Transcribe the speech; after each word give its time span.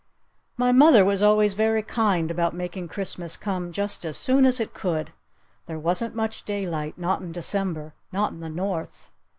My 0.57 0.71
mother 0.71 1.05
was 1.05 1.21
always 1.21 1.53
very 1.53 1.83
kind 1.83 2.31
about 2.31 2.55
making 2.55 2.87
Christmas 2.87 3.37
come 3.37 3.71
just 3.71 4.03
as 4.03 4.17
soon 4.17 4.47
as 4.47 4.59
it 4.59 4.73
could. 4.73 5.13
There 5.67 5.77
wasn't 5.77 6.15
much 6.15 6.41
daylight. 6.43 6.97
Not 6.97 7.21
in 7.21 7.31
December. 7.31 7.93
Not 8.11 8.31
in 8.31 8.39
the 8.39 8.49
North. 8.49 9.11